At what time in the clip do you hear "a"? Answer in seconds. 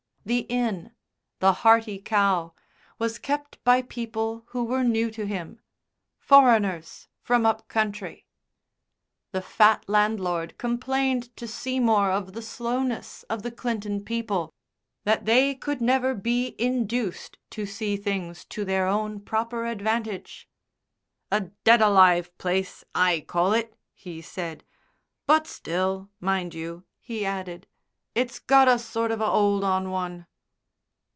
21.31-21.49, 28.67-28.77, 29.21-29.25